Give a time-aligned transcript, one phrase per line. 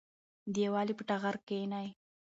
[0.53, 1.87] د یووالي په ټغر کېنئ.